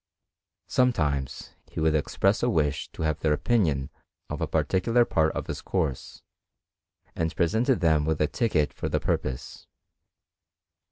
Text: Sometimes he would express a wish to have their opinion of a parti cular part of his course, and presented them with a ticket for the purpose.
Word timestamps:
Sometimes 0.67 1.51
he 1.69 1.79
would 1.79 1.93
express 1.93 2.41
a 2.41 2.49
wish 2.49 2.89
to 2.93 3.03
have 3.03 3.19
their 3.19 3.33
opinion 3.33 3.91
of 4.31 4.41
a 4.41 4.47
parti 4.47 4.81
cular 4.81 5.07
part 5.07 5.31
of 5.33 5.45
his 5.45 5.61
course, 5.61 6.23
and 7.15 7.35
presented 7.35 7.81
them 7.81 8.03
with 8.03 8.19
a 8.19 8.25
ticket 8.25 8.73
for 8.73 8.89
the 8.89 8.99
purpose. 8.99 9.67